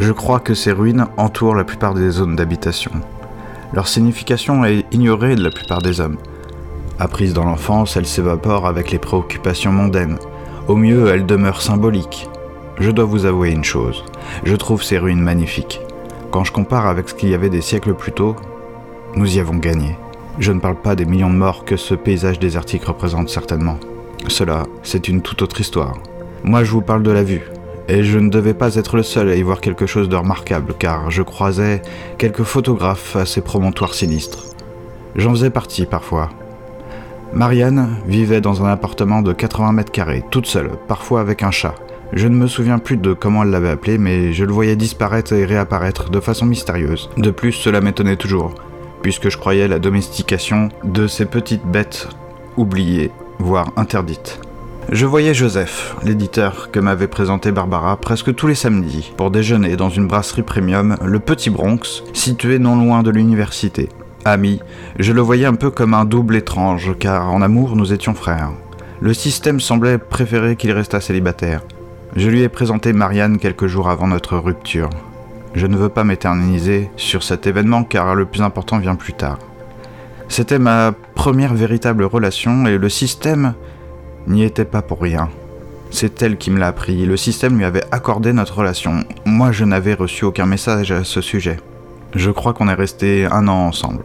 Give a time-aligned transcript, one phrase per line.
[0.00, 2.90] Je crois que ces ruines entourent la plupart des zones d'habitation.
[3.74, 6.16] Leur signification est ignorée de la plupart des hommes.
[6.98, 10.16] Apprises dans l'enfance, elles s'évaporent avec les préoccupations mondaines.
[10.68, 12.30] Au mieux, elles demeurent symboliques.
[12.78, 14.02] Je dois vous avouer une chose,
[14.42, 15.82] je trouve ces ruines magnifiques.
[16.30, 18.36] Quand je compare avec ce qu'il y avait des siècles plus tôt,
[19.16, 19.98] nous y avons gagné.
[20.38, 23.78] Je ne parle pas des millions de morts que ce paysage désertique représente certainement.
[24.28, 25.98] Cela, c'est une toute autre histoire.
[26.42, 27.42] Moi, je vous parle de la vue.
[27.92, 30.74] Et je ne devais pas être le seul à y voir quelque chose de remarquable,
[30.78, 31.82] car je croisais
[32.18, 34.44] quelques photographes à ces promontoires sinistres.
[35.16, 36.28] J'en faisais partie parfois.
[37.32, 41.74] Marianne vivait dans un appartement de 80 mètres carrés, toute seule, parfois avec un chat.
[42.12, 45.32] Je ne me souviens plus de comment elle l'avait appelé, mais je le voyais disparaître
[45.32, 47.10] et réapparaître de façon mystérieuse.
[47.16, 48.54] De plus, cela m'étonnait toujours,
[49.02, 52.06] puisque je croyais la domestication de ces petites bêtes
[52.56, 53.10] oubliées,
[53.40, 54.40] voire interdites.
[54.88, 59.90] Je voyais Joseph, l'éditeur que m'avait présenté Barbara presque tous les samedis, pour déjeuner dans
[59.90, 63.88] une brasserie premium, le Petit Bronx, situé non loin de l'université.
[64.24, 64.60] Ami,
[64.98, 68.50] je le voyais un peu comme un double étrange, car en amour nous étions frères.
[69.00, 71.62] Le système semblait préférer qu'il restât célibataire.
[72.16, 74.90] Je lui ai présenté Marianne quelques jours avant notre rupture.
[75.54, 79.38] Je ne veux pas m'éterniser sur cet événement car le plus important vient plus tard.
[80.28, 83.54] C'était ma première véritable relation et le système
[84.30, 85.28] n'y était pas pour rien.
[85.90, 87.04] C'est elle qui me l'a appris.
[87.04, 89.04] Le système lui avait accordé notre relation.
[89.24, 91.58] Moi, je n'avais reçu aucun message à ce sujet.
[92.14, 94.04] Je crois qu'on est resté un an ensemble.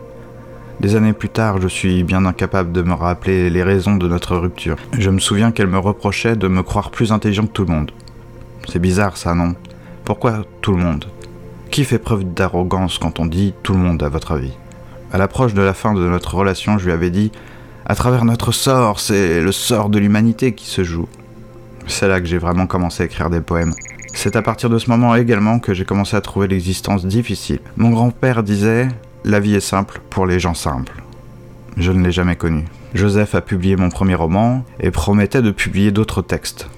[0.80, 4.36] Des années plus tard, je suis bien incapable de me rappeler les raisons de notre
[4.36, 4.78] rupture.
[4.98, 7.92] Je me souviens qu'elle me reprochait de me croire plus intelligent que tout le monde.
[8.68, 9.56] C'est bizarre ça, non?
[10.04, 11.06] Pourquoi tout le monde?
[11.72, 14.54] Qui fait preuve d'arrogance quand on dit tout le monde à votre avis?
[15.14, 17.32] À l'approche de la fin de notre relation, je lui avais dit
[17.86, 21.08] à travers notre sort, c'est le sort de l'humanité qui se joue.
[21.88, 23.74] C'est là que j'ai vraiment commencé à écrire des poèmes.
[24.14, 27.60] C'est à partir de ce moment également que j'ai commencé à trouver l'existence difficile.
[27.78, 28.88] Mon grand-père disait
[29.24, 31.04] La vie est simple pour les gens simples.
[31.78, 32.66] Je ne l'ai jamais connu.
[32.96, 36.70] Joseph a publié mon premier roman et promettait de publier d'autres textes.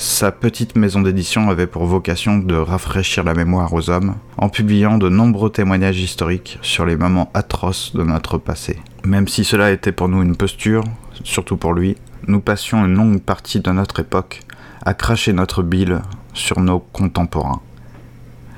[0.00, 4.96] Sa petite maison d'édition avait pour vocation de rafraîchir la mémoire aux hommes en publiant
[4.96, 8.78] de nombreux témoignages historiques sur les moments atroces de notre passé.
[9.04, 10.84] Même si cela était pour nous une posture,
[11.24, 11.96] surtout pour lui,
[12.28, 14.42] nous passions une longue partie de notre époque
[14.86, 17.60] à cracher notre bile sur nos contemporains.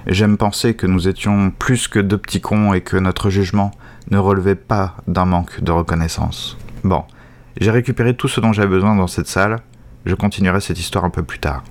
[0.06, 3.70] J'aime penser que nous étions plus que deux petits cons et que notre jugement
[4.10, 6.58] ne relevait pas d'un manque de reconnaissance.
[6.84, 7.04] Bon,
[7.58, 9.60] j'ai récupéré tout ce dont j'avais besoin dans cette salle,
[10.04, 11.62] je continuerai cette histoire un peu plus tard.